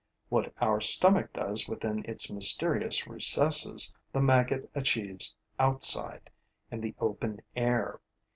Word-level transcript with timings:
What 0.29 0.51
our 0.59 0.81
stomach 0.81 1.31
does 1.31 1.67
within 1.67 2.03
its 2.05 2.31
mysterious 2.33 3.05
recesses 3.07 3.95
the 4.11 4.19
maggot 4.19 4.67
achieves 4.73 5.37
outside, 5.59 6.31
in 6.71 6.81
the 6.81 6.95
open 6.99 7.43
air. 7.55 7.99